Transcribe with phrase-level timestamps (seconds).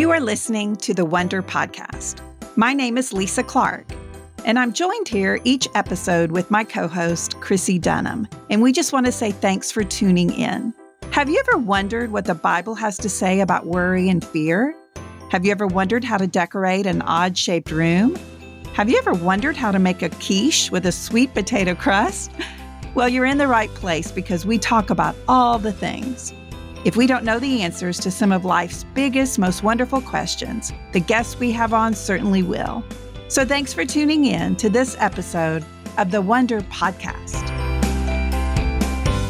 [0.00, 2.22] You are listening to the Wonder Podcast.
[2.56, 3.84] My name is Lisa Clark,
[4.46, 8.26] and I'm joined here each episode with my co host, Chrissie Dunham.
[8.48, 10.72] And we just want to say thanks for tuning in.
[11.10, 14.74] Have you ever wondered what the Bible has to say about worry and fear?
[15.30, 18.16] Have you ever wondered how to decorate an odd shaped room?
[18.72, 22.30] Have you ever wondered how to make a quiche with a sweet potato crust?
[22.94, 26.32] Well, you're in the right place because we talk about all the things.
[26.82, 31.00] If we don't know the answers to some of life's biggest, most wonderful questions, the
[31.00, 32.82] guests we have on certainly will.
[33.28, 35.62] So thanks for tuning in to this episode
[35.98, 37.46] of the Wonder Podcast.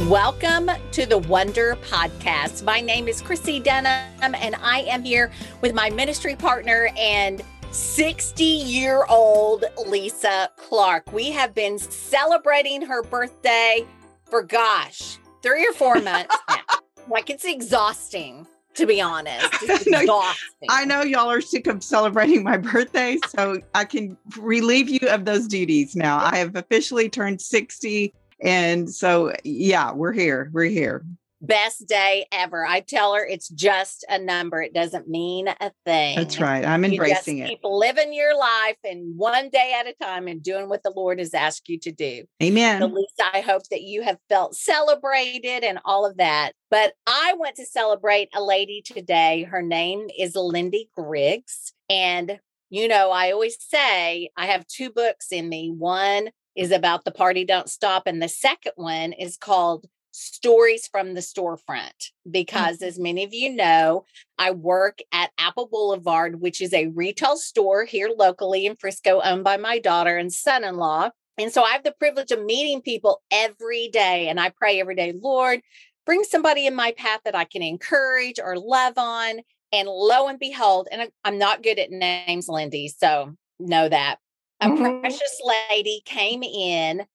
[0.09, 2.62] Welcome to the Wonder Podcast.
[2.62, 7.42] My name is Chrissie Dunham, and I am here with my ministry partner and
[7.73, 11.12] 60 year old Lisa Clark.
[11.12, 13.84] We have been celebrating her birthday
[14.26, 16.80] for, gosh, three or four months now.
[17.09, 19.48] Like it's exhausting, to be honest.
[19.87, 20.68] No, exhausting.
[20.68, 25.24] I know y'all are sick of celebrating my birthday, so I can relieve you of
[25.24, 26.18] those duties now.
[26.18, 28.12] I have officially turned 60.
[28.42, 30.51] And so, yeah, we're here.
[30.52, 31.04] We're here.
[31.43, 32.66] Best day ever.
[32.66, 34.60] I tell her it's just a number.
[34.60, 36.16] It doesn't mean a thing.
[36.16, 36.65] That's right.
[36.65, 37.49] I'm embracing it.
[37.49, 41.19] keep living your life and one day at a time and doing what the Lord
[41.19, 42.24] has asked you to do.
[42.43, 42.82] Amen.
[42.82, 46.52] Lisa, I hope that you have felt celebrated and all of that.
[46.71, 49.45] But I want to celebrate a lady today.
[49.45, 51.73] Her name is Lynde Griggs.
[51.88, 52.38] And,
[52.69, 55.71] you know, I always say I have two books in me.
[55.71, 61.15] One is about the party don't stop, and the second one is called Stories from
[61.15, 62.11] the Storefront.
[62.30, 64.05] Because, as many of you know,
[64.39, 69.44] I work at Apple Boulevard, which is a retail store here locally in Frisco, owned
[69.44, 71.11] by my daughter and son in law.
[71.38, 74.28] And so I have the privilege of meeting people every day.
[74.28, 75.61] And I pray every day, Lord,
[76.05, 79.41] bring somebody in my path that I can encourage or love on.
[79.72, 82.91] And lo and behold, and I'm not good at names, Lynde.
[82.99, 84.16] So know that.
[84.60, 85.00] A Mhm.
[85.00, 87.06] precious lady came in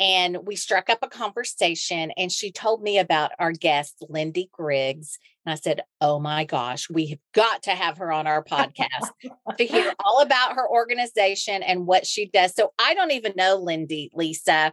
[0.00, 5.18] and we struck up a conversation and she told me about our guest, Lynde Griggs.
[5.46, 9.10] And I said, Oh my gosh, we have got to have her on our podcast
[9.56, 12.54] to hear all about her organization and what she does.
[12.54, 14.72] So I don't even know Lynde, Lisa.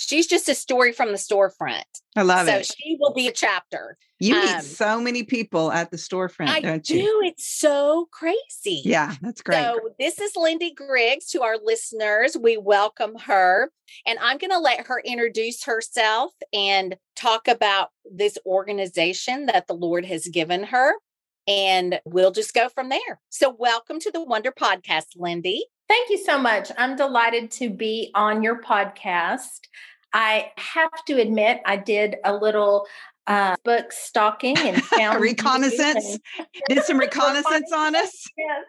[0.00, 1.84] She's just a story from the storefront.
[2.16, 2.66] I love so it.
[2.66, 3.98] So she will be a chapter.
[4.18, 6.96] You meet um, so many people at the storefront, I don't do.
[6.96, 7.20] you?
[7.24, 8.80] It's so crazy.
[8.82, 9.56] Yeah, that's great.
[9.56, 12.34] So this is Lynde Griggs to our listeners.
[12.40, 13.70] We welcome her.
[14.06, 19.74] And I'm going to let her introduce herself and talk about this organization that the
[19.74, 20.94] Lord has given her.
[21.46, 23.20] And we'll just go from there.
[23.28, 25.62] So welcome to the Wonder Podcast, Lynde.
[25.90, 26.70] Thank you so much.
[26.78, 29.58] I'm delighted to be on your podcast.
[30.12, 32.86] I have to admit, I did a little
[33.26, 36.18] uh, book stalking and found reconnaissance.
[36.38, 38.26] and- Did some reconnaissance on us.
[38.36, 38.64] Yes.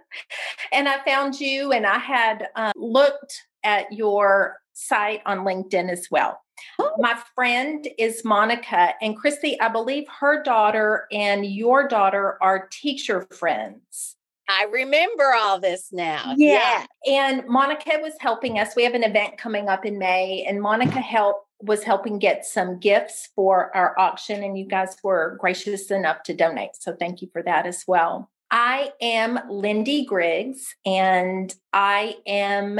[0.71, 6.07] And I found you, and I had uh, looked at your site on LinkedIn as
[6.11, 6.39] well.
[6.77, 6.91] Oh.
[6.99, 13.27] My friend is Monica, and Christy, I believe her daughter and your daughter are teacher
[13.31, 14.15] friends.
[14.49, 16.33] I remember all this now.
[16.37, 16.85] Yeah.
[17.07, 18.75] And Monica was helping us.
[18.75, 22.79] We have an event coming up in May, and Monica helped was helping get some
[22.79, 26.71] gifts for our auction, and you guys were gracious enough to donate.
[26.73, 28.31] So thank you for that as well.
[28.49, 32.79] I am Lynde Griggs, and I am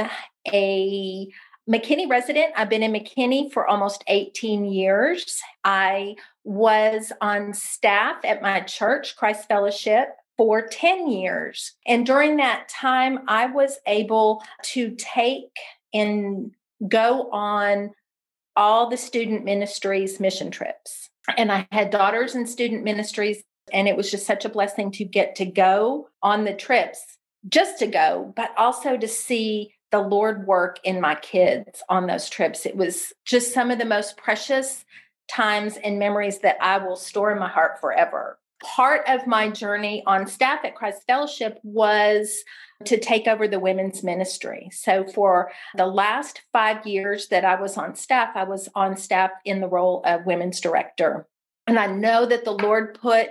[0.52, 1.28] a
[1.70, 2.52] McKinney resident.
[2.56, 5.40] I've been in McKinney for almost 18 years.
[5.64, 10.08] I was on staff at my church, Christ Fellowship,
[10.42, 11.76] for 10 years.
[11.86, 14.42] And during that time, I was able
[14.72, 15.56] to take
[15.94, 16.50] and
[16.88, 17.92] go on
[18.56, 21.10] all the student ministries mission trips.
[21.36, 25.04] And I had daughters in student ministries, and it was just such a blessing to
[25.04, 26.98] get to go on the trips,
[27.48, 32.28] just to go, but also to see the Lord work in my kids on those
[32.28, 32.66] trips.
[32.66, 34.84] It was just some of the most precious
[35.30, 38.40] times and memories that I will store in my heart forever.
[38.62, 42.44] Part of my journey on staff at Christ Fellowship was
[42.84, 44.68] to take over the women's ministry.
[44.72, 49.30] So, for the last five years that I was on staff, I was on staff
[49.44, 51.26] in the role of women's director.
[51.66, 53.28] And I know that the Lord put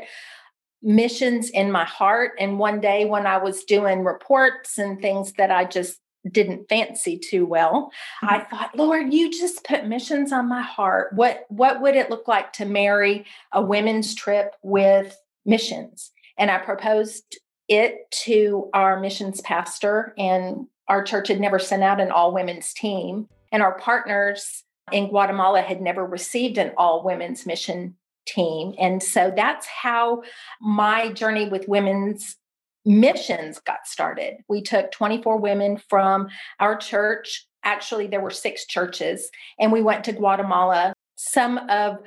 [0.82, 2.32] missions in my heart.
[2.40, 7.18] And one day when I was doing reports and things that I just didn't fancy
[7.18, 7.92] too well.
[8.22, 8.56] I mm-hmm.
[8.56, 11.14] thought lord you just put missions on my heart.
[11.14, 16.12] What what would it look like to marry a women's trip with missions?
[16.38, 22.02] And i proposed it to our missions pastor and our church had never sent out
[22.02, 27.46] an all women's team and our partners in guatemala had never received an all women's
[27.46, 27.96] mission
[28.26, 28.74] team.
[28.80, 30.24] And so that's how
[30.60, 32.38] my journey with women's
[32.86, 34.38] missions got started.
[34.48, 36.28] We took 24 women from
[36.60, 37.46] our church.
[37.64, 39.30] Actually, there were six churches,
[39.60, 40.94] and we went to Guatemala.
[41.16, 41.98] Some of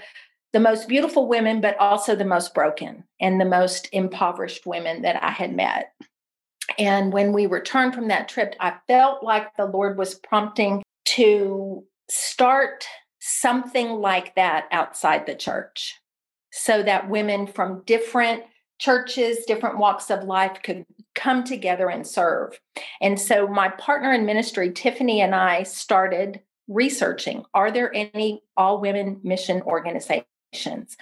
[0.52, 5.22] the most beautiful women, but also the most broken and the most impoverished women that
[5.22, 5.92] I had met.
[6.78, 11.84] And when we returned from that trip, I felt like the Lord was prompting to
[12.08, 12.86] start
[13.20, 16.00] something like that outside the church
[16.52, 18.44] so that women from different
[18.84, 20.84] churches, different walks of life could
[21.14, 22.60] come together and serve.
[23.00, 28.80] And so my partner in ministry, Tiffany, and I started researching are there any all
[28.80, 30.96] women mission organizations?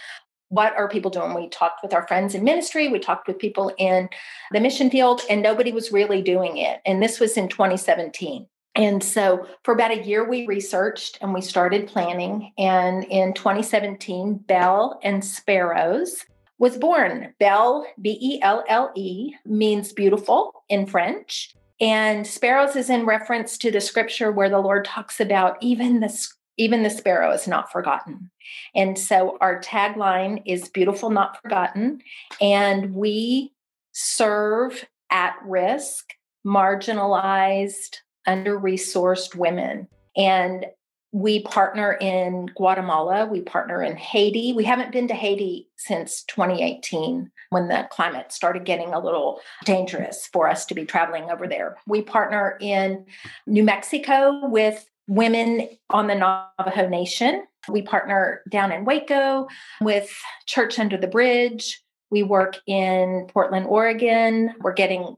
[0.49, 1.35] What are people doing?
[1.35, 4.09] We talked with our friends in ministry, we talked with people in
[4.53, 6.81] the mission field, and nobody was really doing it.
[6.87, 8.47] And this was in 2017.
[8.77, 12.53] And so for about a year, we researched and we started planning.
[12.57, 16.25] And in 2017, Belle and Sparrows
[16.63, 17.35] was born.
[17.41, 21.53] Belle, B E L L E, means beautiful in French.
[21.81, 26.29] And sparrows is in reference to the scripture where the Lord talks about even the
[26.57, 28.31] even the sparrow is not forgotten.
[28.77, 32.01] And so our tagline is beautiful not forgotten
[32.41, 33.53] and we
[33.91, 36.11] serve at risk,
[36.47, 39.89] marginalized, under-resourced women.
[40.17, 40.67] And
[41.13, 44.55] we partner in Guatemala, we partner in Haiti.
[44.55, 50.29] We haven't been to Haiti since 2018 when the climate started getting a little dangerous
[50.33, 51.77] for us to be traveling over there.
[51.87, 53.05] We partner in
[53.47, 57.45] New Mexico with women on the Navajo Nation.
[57.69, 59.49] We partner down in Waco
[59.83, 60.11] with
[60.47, 61.83] Church Under the Bridge.
[62.11, 64.55] We work in Portland, Oregon.
[64.61, 65.17] We're getting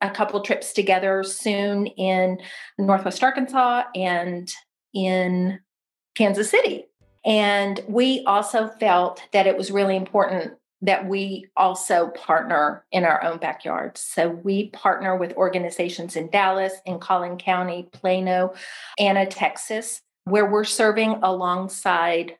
[0.00, 2.38] a couple trips together soon in
[2.78, 4.50] Northwest Arkansas and
[4.94, 5.60] in
[6.14, 6.86] Kansas City.
[7.24, 13.22] And we also felt that it was really important that we also partner in our
[13.24, 14.00] own backyards.
[14.00, 18.52] So we partner with organizations in Dallas, in Collin County, Plano,
[18.98, 22.36] Anna, Texas, where we're serving alongside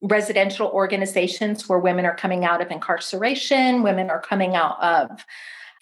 [0.00, 5.24] residential organizations where women are coming out of incarceration, women are coming out of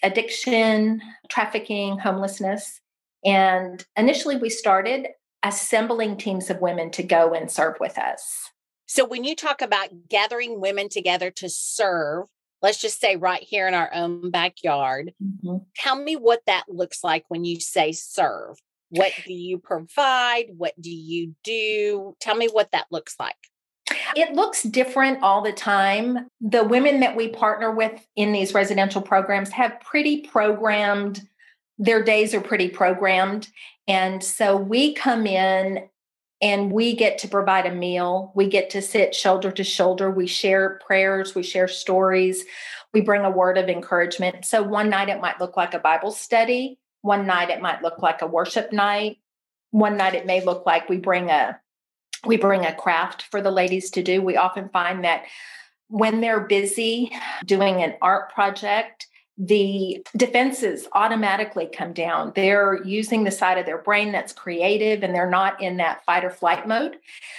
[0.03, 2.81] addiction, trafficking, homelessness.
[3.25, 5.07] And initially, we started
[5.43, 8.51] assembling teams of women to go and serve with us.
[8.87, 12.27] So, when you talk about gathering women together to serve,
[12.63, 15.59] let's just say right here in our own backyard, mm-hmm.
[15.77, 18.57] tell me what that looks like when you say serve.
[18.91, 20.47] What do you provide?
[20.57, 22.17] What do you do?
[22.21, 23.37] Tell me what that looks like.
[24.17, 26.29] It looks different all the time.
[26.41, 31.23] The women that we partner with in these residential programs have pretty programmed,
[31.81, 33.49] their days are pretty programmed.
[33.89, 35.89] And so we come in
[36.43, 38.33] and we get to provide a meal.
[38.37, 40.11] We get to sit shoulder to shoulder.
[40.11, 42.45] We share prayers, we share stories,
[42.93, 44.45] we bring a word of encouragement.
[44.45, 48.03] So one night it might look like a Bible study, one night it might look
[48.03, 49.17] like a worship night,
[49.71, 51.59] one night it may look like we bring a
[52.27, 54.21] we bring a craft for the ladies to do.
[54.21, 55.25] We often find that
[55.89, 57.11] when they're busy
[57.47, 59.07] doing an art project,
[59.43, 62.31] the defenses automatically come down.
[62.35, 66.27] They're using the side of their brain that's creative and they're not in that fight
[66.27, 66.99] or flight mode.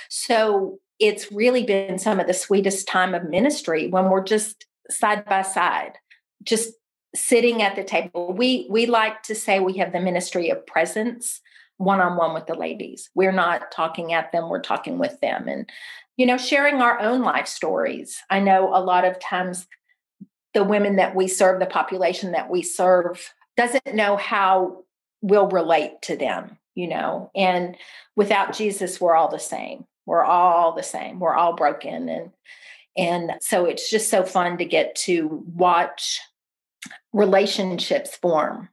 [0.10, 5.26] So it's really been some of the sweetest time of ministry when we're just side
[5.26, 5.94] by side,
[6.42, 6.74] just
[7.14, 8.34] sitting at the table.
[8.34, 11.40] We we like to say we have the ministry of presence
[11.78, 13.12] one on one with the ladies.
[13.14, 15.70] We're not talking at them, we're talking with them and,
[16.18, 18.20] you know, sharing our own life stories.
[18.30, 19.68] I know a lot of times
[20.54, 24.84] the women that we serve, the population that we serve, doesn't know how
[25.22, 27.78] we'll relate to them, you know, and
[28.16, 29.86] without Jesus, we're all the same.
[30.06, 31.20] We're all the same.
[31.20, 32.10] We're all broken.
[32.10, 32.32] And,
[32.98, 36.20] and so it's just so fun to get to watch
[37.14, 38.70] relationships form.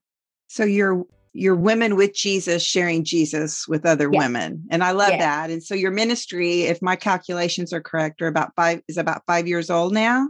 [0.49, 1.05] So you're
[1.35, 4.19] you're women with Jesus sharing Jesus with other yeah.
[4.19, 4.65] women.
[4.71, 5.19] And I love yeah.
[5.19, 5.51] that.
[5.51, 9.47] And so your ministry, if my calculations are correct, are about five is about five
[9.47, 10.29] years old now.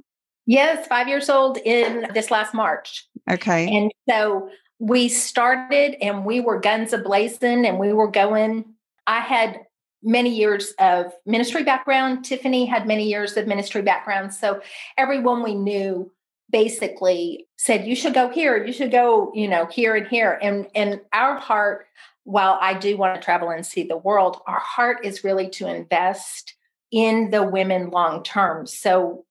[0.48, 3.06] Yes, five years old in this last March.
[3.30, 3.68] Okay.
[3.68, 8.64] And so we started and we were guns a blazing and we were going.
[9.06, 9.60] I had
[10.02, 12.24] many years of ministry background.
[12.24, 14.32] Tiffany had many years of ministry background.
[14.32, 14.62] So
[14.96, 16.10] everyone we knew
[16.50, 20.66] basically said you should go here you should go you know here and here and
[20.74, 21.84] and our heart
[22.24, 25.68] while i do want to travel and see the world our heart is really to
[25.68, 26.54] invest
[26.90, 29.26] in the women long term so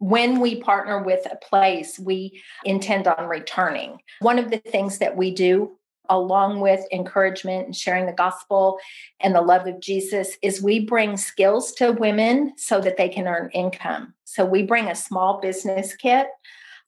[0.00, 5.16] when we partner with a place we intend on returning one of the things that
[5.16, 5.76] we do
[6.08, 8.78] along with encouragement and sharing the gospel
[9.20, 13.28] and the love of Jesus is we bring skills to women so that they can
[13.28, 14.12] earn income.
[14.24, 16.26] So we bring a small business kit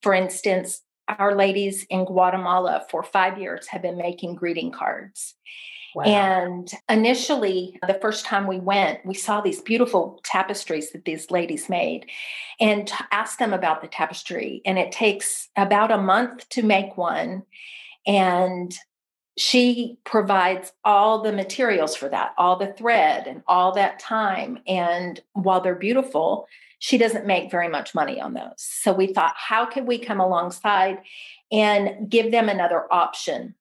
[0.02, 5.34] for instance, our ladies in Guatemala for five years have been making greeting cards.
[5.94, 6.04] Wow.
[6.04, 11.68] And initially, the first time we went, we saw these beautiful tapestries that these ladies
[11.68, 12.06] made
[12.60, 14.62] and asked them about the tapestry.
[14.64, 17.42] And it takes about a month to make one.
[18.06, 18.74] And
[19.38, 24.58] she provides all the materials for that, all the thread and all that time.
[24.66, 26.46] And while they're beautiful,
[26.78, 28.54] she doesn't make very much money on those.
[28.56, 30.98] So we thought, how could we come alongside
[31.50, 33.54] and give them another option?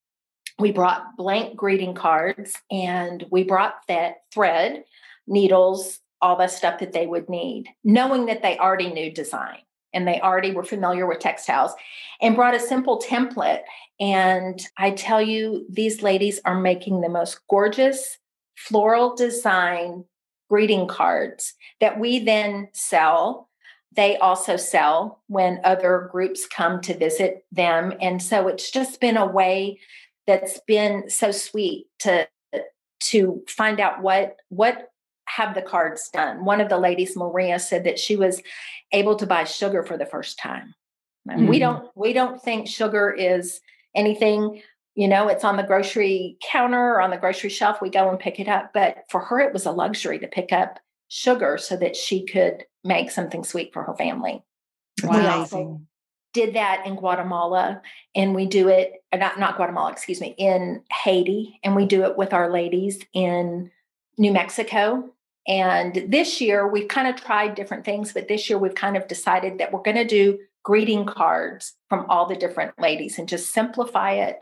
[0.62, 4.84] We brought blank greeting cards and we brought that thread,
[5.26, 9.58] needles, all the stuff that they would need, knowing that they already knew design
[9.92, 11.74] and they already were familiar with textiles
[12.22, 13.62] and brought a simple template.
[14.00, 18.20] And I tell you, these ladies are making the most gorgeous
[18.56, 20.06] floral design
[20.48, 23.50] greeting cards that we then sell.
[23.96, 27.94] They also sell when other groups come to visit them.
[28.00, 29.80] And so it's just been a way
[30.28, 32.28] that's been so sweet to
[33.02, 34.90] to find out what what
[35.26, 36.44] have the cards done.
[36.44, 38.42] One of the ladies, Maria, said that she was
[38.92, 40.74] able to buy sugar for the first time.
[41.28, 41.48] Mm-hmm.
[41.48, 43.62] We don't we don't think sugar is
[43.96, 44.62] anything,
[44.96, 47.82] you know, it's on the grocery counter or on the grocery shelf.
[47.82, 48.72] We go and pick it up.
[48.74, 52.66] But for her, it was a luxury to pick up sugar so that she could
[52.84, 54.44] make something sweet for her family.
[55.04, 55.20] Wow.
[55.20, 55.82] We also
[56.34, 57.82] did that in Guatemala
[58.16, 62.04] and we do it uh, not not Guatemala, excuse me, in Haiti and we do
[62.04, 63.72] it with our ladies in
[64.18, 65.12] New Mexico
[65.48, 69.08] and this year, we've kind of tried different things, but this year we've kind of
[69.08, 73.52] decided that we're going to do greeting cards from all the different ladies and just
[73.52, 74.38] simplify it.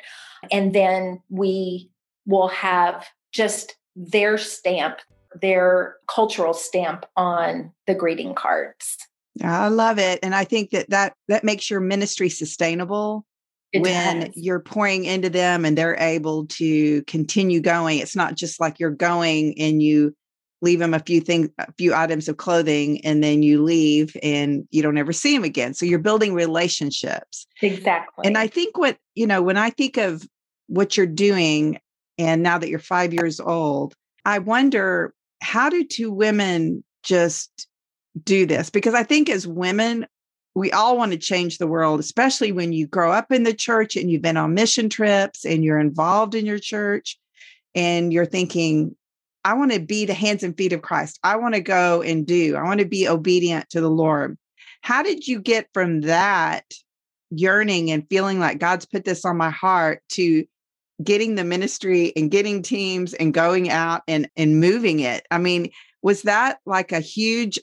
[0.51, 1.89] And then we
[2.25, 4.99] will have just their stamp,
[5.33, 8.97] their cultural stamp on the greeting cards.
[9.43, 10.19] I love it.
[10.23, 13.25] And I think that that, that makes your ministry sustainable
[13.71, 14.29] it when does.
[14.35, 17.99] you're pouring into them and they're able to continue going.
[17.99, 20.15] It's not just like you're going and you
[20.61, 24.67] leave them a few things a few items of clothing and then you leave and
[24.71, 28.97] you don't ever see them again so you're building relationships exactly and i think what
[29.15, 30.27] you know when i think of
[30.67, 31.79] what you're doing
[32.17, 33.93] and now that you're 5 years old
[34.25, 37.68] i wonder how do two women just
[38.23, 40.05] do this because i think as women
[40.55, 43.95] we all want to change the world especially when you grow up in the church
[43.95, 47.19] and you've been on mission trips and you're involved in your church
[47.75, 48.95] and you're thinking
[49.45, 51.19] I want to be the hands and feet of Christ.
[51.23, 52.55] I want to go and do.
[52.55, 54.37] I want to be obedient to the Lord.
[54.81, 56.65] How did you get from that
[57.31, 60.45] yearning and feeling like God's put this on my heart to
[61.01, 65.25] getting the ministry and getting teams and going out and and moving it?
[65.31, 67.59] I mean, was that like a huge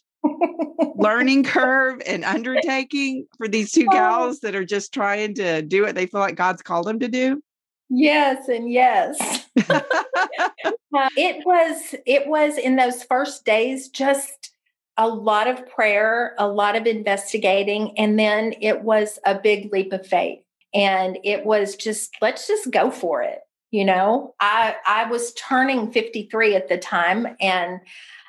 [0.97, 5.95] learning curve and undertaking for these two gals that are just trying to do what
[5.95, 7.43] they feel like God's called them to do?
[7.89, 9.47] Yes, and yes.
[9.69, 9.81] uh,
[11.17, 14.51] it was it was in those first days just
[14.97, 19.93] a lot of prayer, a lot of investigating, and then it was a big leap
[19.93, 20.41] of faith.
[20.75, 23.41] And it was just let's just go for it.
[23.71, 27.81] You know, I I was turning 53 at the time and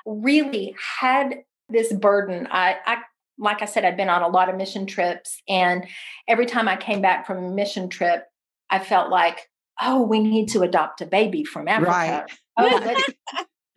[0.06, 2.48] really had this burden.
[2.52, 2.98] I I
[3.38, 5.86] like I said, I'd been on a lot of mission trips, and
[6.28, 8.26] every time I came back from a mission trip,
[8.70, 9.50] I felt like,
[9.82, 11.92] oh, we need to adopt a baby from Africa.
[11.92, 12.32] Right.
[12.58, 13.04] Oh, let's,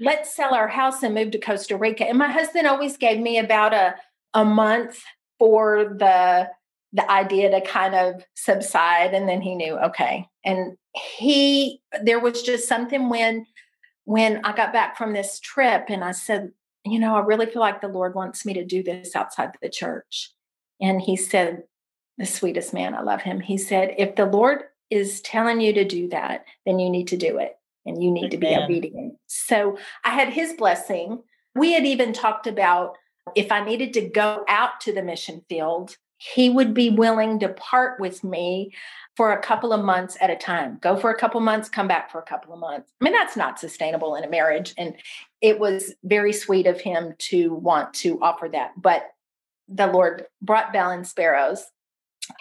[0.01, 2.09] let's sell our house and move to Costa Rica.
[2.09, 3.95] And my husband always gave me about a,
[4.33, 5.03] a month
[5.39, 6.49] for the
[6.93, 12.43] the idea to kind of subside and then he knew okay and he there was
[12.43, 13.47] just something when
[14.05, 16.51] when i got back from this trip and i said
[16.85, 19.69] you know i really feel like the lord wants me to do this outside the
[19.69, 20.33] church
[20.81, 21.65] and he said
[22.19, 25.85] the sweetest man i love him he said if the lord is telling you to
[25.85, 27.57] do that, then you need to do it
[27.87, 28.31] and you need Amen.
[28.31, 29.15] to be obedient.
[29.27, 31.23] So I had his blessing.
[31.55, 32.97] We had even talked about
[33.37, 37.49] if I needed to go out to the mission field, he would be willing to
[37.49, 38.75] part with me
[39.17, 40.77] for a couple of months at a time.
[40.83, 42.93] Go for a couple of months, come back for a couple of months.
[43.01, 44.75] I mean, that's not sustainable in a marriage.
[44.77, 44.97] And
[45.41, 48.73] it was very sweet of him to want to offer that.
[48.77, 49.05] But
[49.67, 51.65] the Lord brought Belle and Sparrows.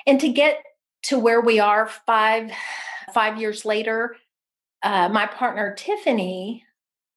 [0.05, 0.61] And to get
[1.03, 2.51] to where we are five
[3.13, 4.17] five years later
[4.83, 6.65] uh, my partner tiffany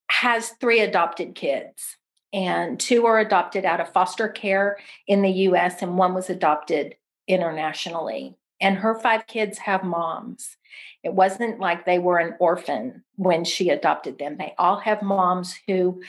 [0.08, 1.96] has three adopted kids
[2.32, 6.96] and two are adopted out of foster care in the us and one was adopted
[7.28, 8.36] internationally.
[8.60, 10.56] And her five kids have moms.
[11.02, 14.36] It wasn't like they were an orphan when she adopted them.
[14.38, 16.00] They all have moms who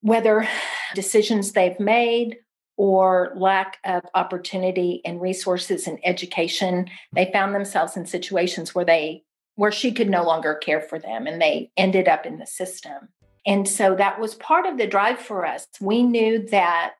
[0.00, 0.48] whether
[0.94, 2.38] decisions they've made
[2.76, 9.22] or lack of opportunity and resources and education, they found themselves in situations where they
[9.54, 13.10] where she could no longer care for them and they ended up in the system.
[13.46, 15.66] And so that was part of the drive for us.
[15.80, 16.94] We knew that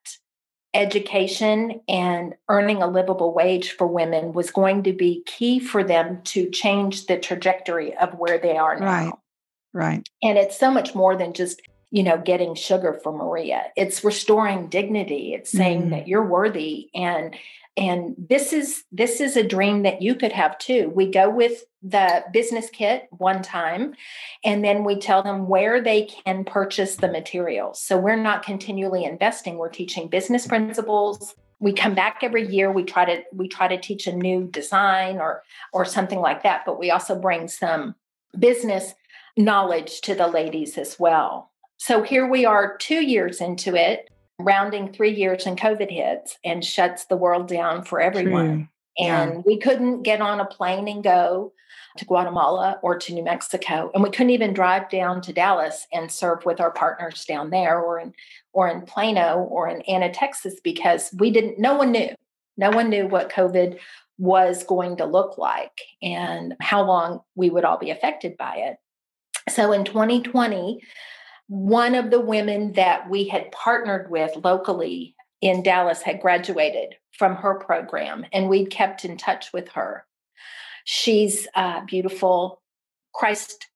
[0.75, 6.23] education and earning a livable wage for women was going to be key for them
[6.25, 8.87] to change the trajectory of where they are now.
[8.87, 9.13] Right.
[9.75, 10.09] Right.
[10.23, 13.65] And it's so much more than just, you know, getting sugar for Maria.
[13.77, 15.35] It's restoring dignity.
[15.35, 15.91] It's saying mm.
[15.91, 17.37] that you're worthy and
[17.77, 21.65] and this is this is a dream that you could have too we go with
[21.83, 23.95] the business kit one time
[24.45, 29.05] and then we tell them where they can purchase the materials so we're not continually
[29.05, 33.67] investing we're teaching business principles we come back every year we try to we try
[33.67, 37.95] to teach a new design or or something like that but we also bring some
[38.39, 38.93] business
[39.35, 41.52] knowledge to the ladies as well
[41.83, 44.09] so here we are 2 years into it
[44.39, 48.69] rounding three years and COVID hits and shuts the world down for everyone.
[48.97, 49.07] True.
[49.07, 49.43] And yeah.
[49.45, 51.53] we couldn't get on a plane and go
[51.97, 53.91] to Guatemala or to New Mexico.
[53.95, 57.81] And we couldn't even drive down to Dallas and serve with our partners down there
[57.81, 58.15] or in
[58.53, 62.11] or in Plano or in Anna, Texas, because we didn't, no one knew.
[62.57, 63.81] No one knew what COVID
[64.19, 68.77] was going to look like and how long we would all be affected by it.
[69.51, 70.81] So in 2020,
[71.49, 77.37] one of the women that we had partnered with locally in Dallas had graduated from
[77.37, 80.07] her program, and we'd kept in touch with her.
[80.85, 82.63] She's a beautiful
[83.13, 83.69] Christ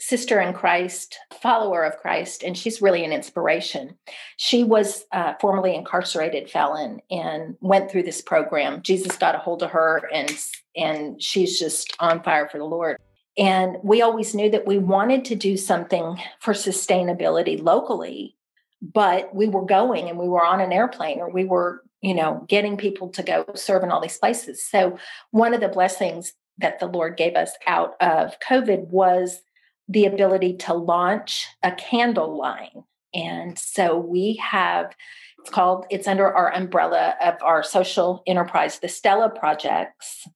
[0.00, 3.98] sister in Christ, follower of Christ, and she's really an inspiration.
[4.38, 8.82] She was a formerly incarcerated felon and went through this program.
[8.82, 10.34] Jesus got a hold of her, and
[10.74, 12.96] and she's just on fire for the Lord.
[13.40, 18.36] And we always knew that we wanted to do something for sustainability locally,
[18.82, 22.44] but we were going and we were on an airplane or we were, you know,
[22.48, 24.62] getting people to go serve in all these places.
[24.62, 24.98] So,
[25.30, 29.40] one of the blessings that the Lord gave us out of COVID was
[29.88, 32.84] the ability to launch a candle line.
[33.14, 34.94] And so we have,
[35.38, 40.28] it's called, it's under our umbrella of our social enterprise, the Stella Projects.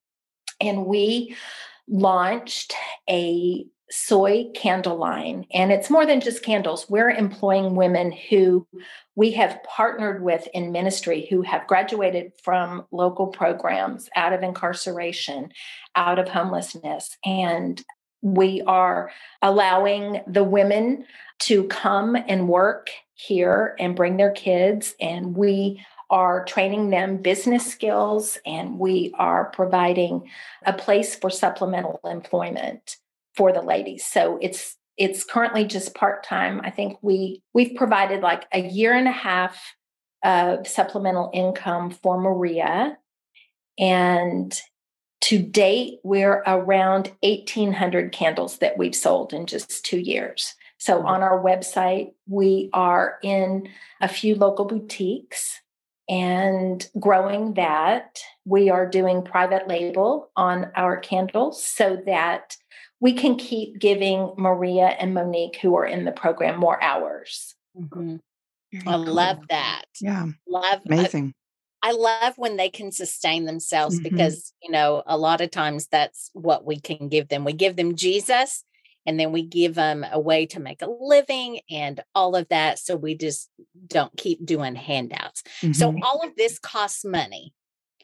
[0.60, 1.36] And we
[1.88, 2.74] launched
[3.08, 5.46] a soy candle line.
[5.52, 6.88] And it's more than just candles.
[6.88, 8.66] We're employing women who
[9.14, 15.50] we have partnered with in ministry who have graduated from local programs out of incarceration,
[15.94, 17.16] out of homelessness.
[17.24, 17.82] And
[18.22, 21.04] we are allowing the women
[21.40, 24.94] to come and work here and bring their kids.
[25.00, 30.28] And we are training them business skills and we are providing
[30.64, 32.98] a place for supplemental employment
[33.34, 34.04] for the ladies.
[34.04, 36.60] So it's it's currently just part-time.
[36.62, 39.74] I think we we've provided like a year and a half
[40.22, 42.96] of supplemental income for Maria
[43.78, 44.58] and
[45.22, 50.54] to date we're around 1800 candles that we've sold in just 2 years.
[50.78, 53.68] So on our website we are in
[54.00, 55.60] a few local boutiques
[56.08, 58.20] and growing that.
[58.44, 62.56] We are doing private label on our candles so that
[63.00, 67.54] we can keep giving Maria and Monique, who are in the program, more hours.
[67.76, 68.16] Mm-hmm.
[68.86, 69.04] I cool.
[69.04, 69.84] love that.
[70.00, 70.26] Yeah.
[70.48, 71.34] Love amazing.
[71.82, 74.04] I, I love when they can sustain themselves mm-hmm.
[74.04, 77.44] because, you know, a lot of times that's what we can give them.
[77.44, 78.64] We give them Jesus
[79.06, 82.78] and then we give them a way to make a living and all of that
[82.78, 83.50] so we just
[83.86, 85.42] don't keep doing handouts.
[85.60, 85.72] Mm-hmm.
[85.72, 87.52] so all of this costs money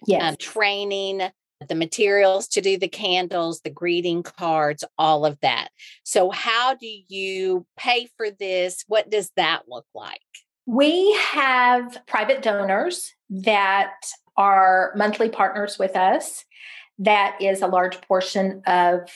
[0.07, 1.31] yeah um, training
[1.69, 5.69] the materials to do the candles the greeting cards all of that.
[6.05, 8.85] So how do you pay for this?
[8.89, 10.21] What does that look like?
[10.67, 13.95] We have private donors that
[14.37, 16.45] are monthly partners with us.
[16.99, 19.11] That is a large portion of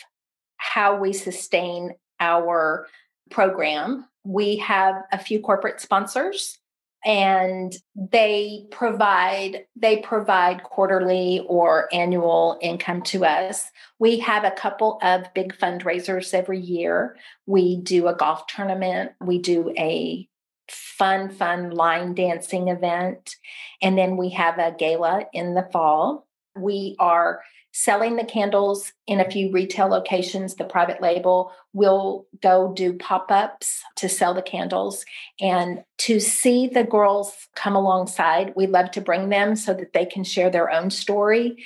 [0.64, 2.86] how we sustain our
[3.30, 4.06] program.
[4.24, 6.58] We have a few corporate sponsors
[7.04, 13.70] and they provide they provide quarterly or annual income to us.
[13.98, 17.16] We have a couple of big fundraisers every year.
[17.46, 20.26] We do a golf tournament we do a
[20.70, 23.36] fun fun line dancing event
[23.82, 26.26] and then we have a gala in the fall.
[26.56, 27.42] We are
[27.76, 33.32] selling the candles in a few retail locations, the private label will go do pop
[33.32, 35.04] ups to sell the candles.
[35.40, 40.06] And to see the girls come alongside, we love to bring them so that they
[40.06, 41.64] can share their own story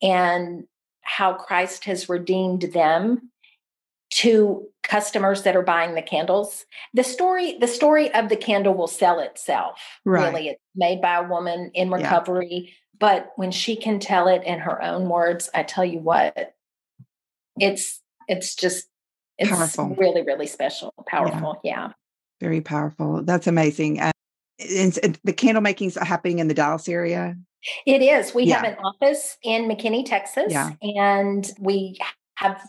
[0.00, 0.62] and
[1.02, 3.32] how Christ has redeemed them
[4.10, 6.66] to customers that are buying the candles.
[6.94, 9.80] The story, the story of the candle will sell itself.
[10.04, 10.32] Right.
[10.32, 12.48] Really, it's made by a woman in recovery.
[12.48, 12.70] Yeah.
[12.98, 16.54] But when she can tell it in her own words, I tell you what,
[17.58, 18.86] it's it's just
[19.38, 19.94] it's powerful.
[19.96, 21.60] really really special, powerful.
[21.62, 21.88] Yeah.
[21.88, 21.92] yeah.
[22.40, 23.22] Very powerful.
[23.22, 24.00] That's amazing.
[24.00, 24.12] Uh,
[24.58, 27.36] the candle making's happening in the Dallas area.
[27.86, 28.34] It is.
[28.34, 28.56] We yeah.
[28.56, 30.70] have an office in McKinney, Texas, yeah.
[30.82, 31.98] and we
[32.36, 32.60] have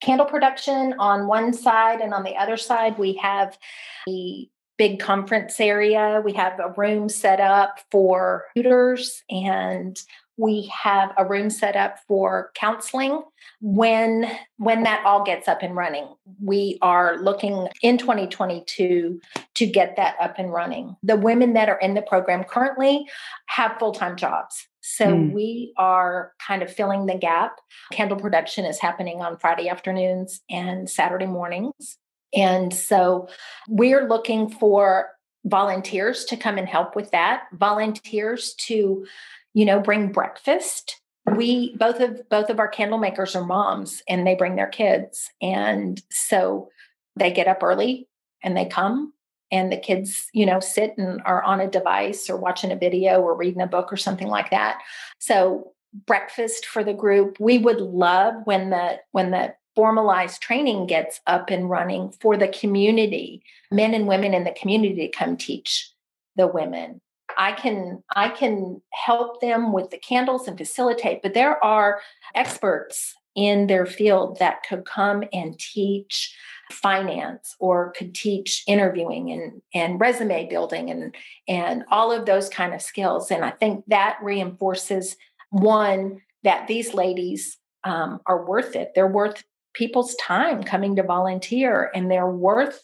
[0.00, 3.58] candle production on one side, and on the other side, we have
[4.06, 6.20] the big conference area.
[6.24, 9.98] We have a room set up for tutors and
[10.38, 13.22] we have a room set up for counseling
[13.60, 16.06] when when that all gets up and running
[16.42, 19.20] we are looking in 2022
[19.54, 23.06] to get that up and running the women that are in the program currently
[23.46, 25.32] have full-time jobs so mm.
[25.32, 27.56] we are kind of filling the gap
[27.92, 31.98] candle production is happening on friday afternoons and saturday mornings
[32.34, 33.28] and so
[33.68, 35.08] we're looking for
[35.44, 39.06] volunteers to come and help with that, volunteers to,
[39.54, 41.00] you know, bring breakfast.
[41.36, 45.30] We both of both of our candle makers are moms and they bring their kids.
[45.40, 46.68] And so
[47.16, 48.08] they get up early
[48.42, 49.12] and they come
[49.50, 53.20] and the kids, you know, sit and are on a device or watching a video
[53.20, 54.78] or reading a book or something like that.
[55.18, 55.72] So
[56.06, 57.38] breakfast for the group.
[57.40, 62.48] We would love when the when the formalized training gets up and running for the
[62.48, 65.92] community, men and women in the community to come teach
[66.34, 67.00] the women.
[67.38, 72.00] I can I can help them with the candles and facilitate, but there are
[72.34, 76.34] experts in their field that could come and teach
[76.72, 81.14] finance or could teach interviewing and, and resume building and
[81.46, 83.30] and all of those kind of skills.
[83.30, 85.16] And I think that reinforces
[85.50, 88.92] one that these ladies um, are worth it.
[88.94, 89.44] They're worth
[89.76, 92.82] people's time coming to volunteer and they're worth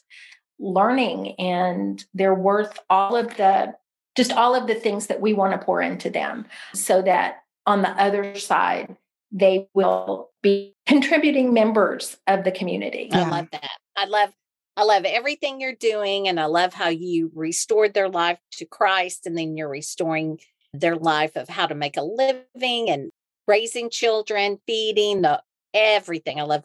[0.59, 3.75] learning and they're worth all of the
[4.15, 7.83] just all of the things that we want to pour into them so that on
[7.83, 8.97] the other side
[9.33, 13.09] they will be contributing members of the community.
[13.13, 13.71] I love that.
[13.97, 14.31] I love
[14.77, 19.27] I love everything you're doing and I love how you restored their life to Christ
[19.27, 20.39] and then you're restoring
[20.73, 23.11] their life of how to make a living and
[23.47, 25.43] raising children, feeding the
[25.75, 26.41] everything.
[26.41, 26.65] I love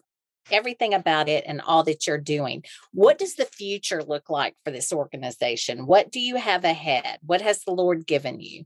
[0.52, 2.64] everything about it and all that you're doing.
[2.94, 5.86] What does the future look like for this organization?
[5.86, 7.20] What do you have ahead?
[7.26, 8.66] What has the Lord given you?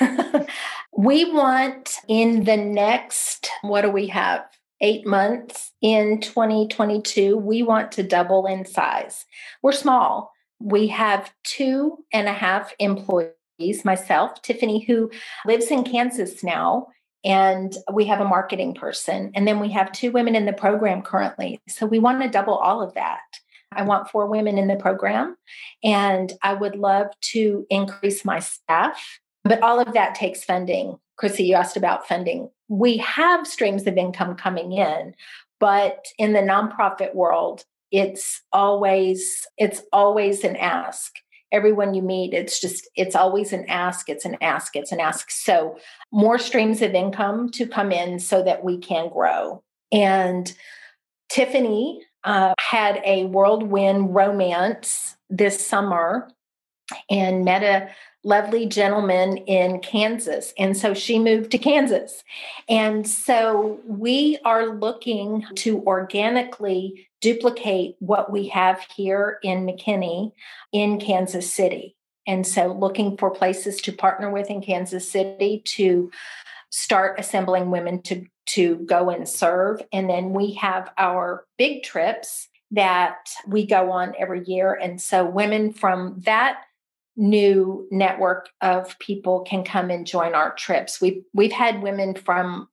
[0.96, 4.44] we want in the next, what do we have?
[4.82, 9.26] Eight months in 2022, we want to double in size.
[9.62, 10.32] We're small.
[10.58, 15.10] We have two and a half employees myself, Tiffany, who
[15.46, 16.88] lives in Kansas now,
[17.24, 21.02] and we have a marketing person and then we have two women in the program
[21.02, 21.60] currently.
[21.68, 23.20] So we want to double all of that.
[23.72, 25.36] I want four women in the program
[25.84, 30.98] and i would love to increase my staff but all of that takes funding.
[31.16, 32.50] Chrissie you asked about funding.
[32.68, 35.14] We have streams of income coming in
[35.60, 41.12] but in the nonprofit world it's always it's always an ask
[41.52, 45.30] everyone you meet it's just it's always an ask it's an ask it's an ask.
[45.30, 45.76] So
[46.12, 49.62] more streams of income to come in so that we can grow.
[49.92, 50.52] And
[51.28, 56.30] tiffany uh, had a whirlwind romance this summer
[57.08, 57.90] and met a
[58.22, 60.52] lovely gentleman in Kansas.
[60.58, 62.22] And so she moved to Kansas.
[62.68, 70.32] And so we are looking to organically duplicate what we have here in McKinney
[70.72, 71.96] in Kansas City.
[72.26, 76.10] And so looking for places to partner with in Kansas City to
[76.70, 82.48] start assembling women to to go and serve and then we have our big trips
[82.70, 86.62] that we go on every year and so women from that
[87.20, 91.00] new network of people can come and join our trips.
[91.00, 92.68] We've we've had women from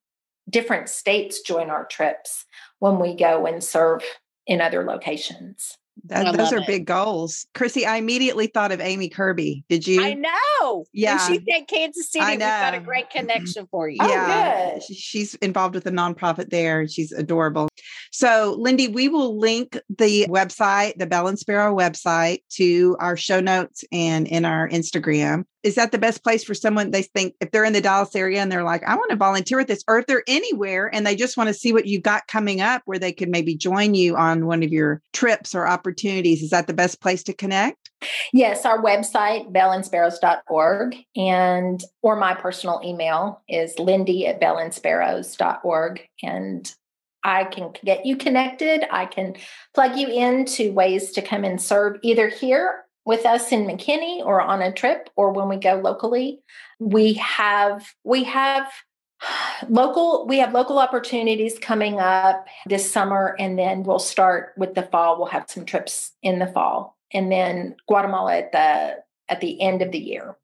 [0.50, 2.46] different states join our trips
[2.80, 4.02] when we go and serve
[4.48, 5.78] in other locations.
[6.06, 6.68] That, those are it.
[6.68, 7.46] big goals.
[7.54, 9.64] Chrissie, I immediately thought of Amy Kirby.
[9.70, 10.02] Did you?
[10.04, 10.86] I know.
[10.94, 11.30] Yeah.
[11.30, 13.98] When she said Kansas City, we've got a great connection for you.
[14.02, 14.72] Oh, yeah.
[14.76, 16.88] Oh, she's involved with a nonprofit there.
[16.88, 17.68] She's adorable.
[18.12, 23.40] So, Lynde, we will link the website, the Belle and Sparrow website, to our show
[23.40, 25.44] notes and in our Instagram.
[25.68, 28.42] Is that the best place for someone they think if they're in the Dallas area
[28.42, 31.14] and they're like, I want to volunteer with this, or if they're anywhere and they
[31.14, 34.16] just want to see what you got coming up where they could maybe join you
[34.16, 36.42] on one of your trips or opportunities?
[36.42, 37.92] Is that the best place to connect?
[38.32, 46.02] Yes, our website, belleandsparrows.org, and or my personal email is lindy at belleandsparrows.org.
[46.24, 46.74] And
[47.26, 48.86] I can get you connected.
[48.90, 49.36] I can
[49.76, 54.42] plug you into ways to come and serve either here with us in McKinney or
[54.42, 56.42] on a trip or when we go locally.
[56.78, 58.70] We have we have
[59.70, 64.84] local we have local opportunities coming up this summer and then we'll start with the
[64.84, 65.18] fall.
[65.18, 68.98] We'll have some trips in the fall and then Guatemala at the
[69.30, 70.36] at the end of the year.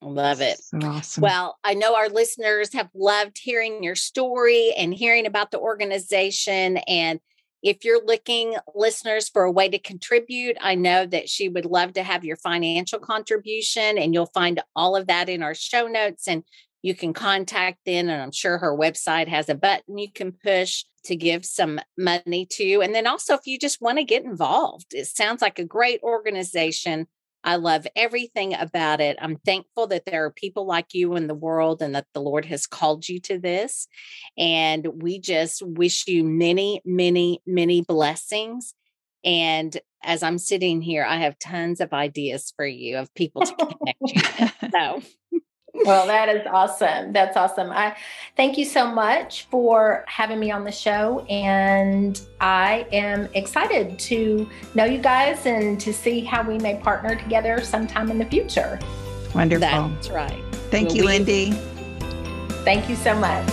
[0.00, 0.60] Love it.
[0.84, 1.22] Awesome.
[1.22, 6.76] Well, I know our listeners have loved hearing your story and hearing about the organization.
[6.86, 7.18] And
[7.66, 11.94] if you're looking, listeners, for a way to contribute, I know that she would love
[11.94, 16.28] to have your financial contribution, and you'll find all of that in our show notes.
[16.28, 16.44] And
[16.82, 20.84] you can contact them, and I'm sure her website has a button you can push
[21.06, 22.82] to give some money to.
[22.82, 26.00] And then also, if you just want to get involved, it sounds like a great
[26.04, 27.08] organization
[27.46, 29.16] I love everything about it.
[29.20, 32.44] I'm thankful that there are people like you in the world and that the Lord
[32.46, 33.86] has called you to this.
[34.36, 38.74] And we just wish you many, many, many blessings.
[39.24, 43.54] And as I'm sitting here, I have tons of ideas for you of people to
[43.54, 44.52] connect you with.
[44.72, 45.02] So
[45.84, 47.12] well, that is awesome.
[47.12, 47.70] That's awesome.
[47.70, 47.96] I
[48.36, 51.20] thank you so much for having me on the show.
[51.28, 57.16] And I am excited to know you guys and to see how we may partner
[57.16, 58.78] together sometime in the future.
[59.34, 59.60] Wonderful.
[59.68, 60.42] That's right.
[60.70, 61.54] Thank well, you, we, Lynde.
[62.64, 63.46] Thank you so much.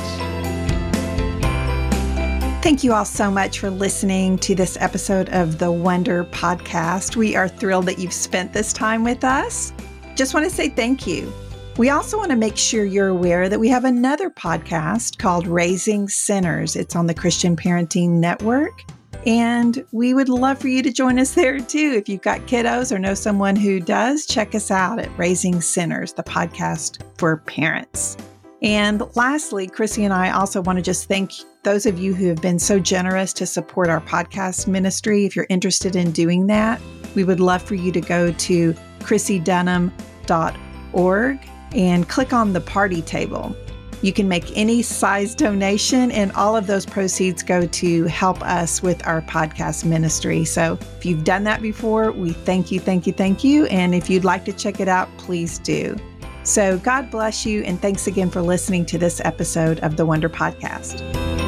[2.64, 7.18] Thank you all so much for listening to this episode of the Wonder Podcast.
[7.18, 9.74] We are thrilled that you've spent this time with us.
[10.16, 11.32] Just want to say thank you.
[11.76, 16.08] We also want to make sure you're aware that we have another podcast called Raising
[16.08, 16.76] Sinners.
[16.76, 18.84] It's on the Christian Parenting Network.
[19.26, 21.94] And we would love for you to join us there too.
[21.96, 26.14] If you've got kiddos or know someone who does, check us out at Raising Sinners,
[26.14, 28.18] the podcast for parents.
[28.62, 31.32] And lastly, Chrissie and I also want to just thank
[31.64, 35.26] those of you who have been so generous to support our podcast ministry.
[35.26, 36.80] If you're interested in doing that,
[37.16, 41.40] we would love for you to go to chrissiedunham.org
[41.74, 43.56] and click on the party table.
[44.02, 48.84] You can make any size donation, and all of those proceeds go to help us
[48.84, 50.44] with our podcast ministry.
[50.44, 53.66] So if you've done that before, we thank you, thank you, thank you.
[53.68, 55.96] And if you'd like to check it out, please do.
[56.44, 60.28] So God bless you, and thanks again for listening to this episode of the Wonder
[60.28, 61.43] Podcast.